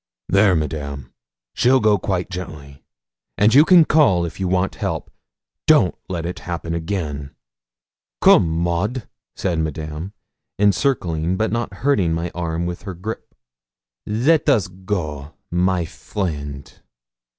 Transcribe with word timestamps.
'There, 0.29 0.55
Madame, 0.55 1.13
she'll 1.53 1.79
go 1.79 1.99
quite 1.99 2.27
gently, 2.31 2.83
and 3.37 3.53
you 3.53 3.63
can 3.63 3.85
call 3.85 4.25
if 4.25 4.39
you 4.39 4.47
want 4.47 4.73
help. 4.73 5.11
Don't 5.67 5.93
let 6.09 6.25
it 6.25 6.39
happen 6.39 6.73
again.' 6.73 7.35
'Come, 8.19 8.49
Maud,' 8.49 9.07
said 9.35 9.59
Madame, 9.59 10.13
encircling 10.57 11.37
but 11.37 11.51
not 11.51 11.71
hurting 11.85 12.13
my 12.13 12.31
arm 12.33 12.65
with 12.65 12.81
her 12.81 12.95
grip; 12.95 13.35
'let 14.07 14.49
us 14.49 14.67
go, 14.69 15.35
my 15.51 15.85
friend.' 15.85 16.81